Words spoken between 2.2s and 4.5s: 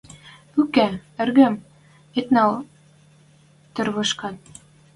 нӓл тӹрвӹшкӓт.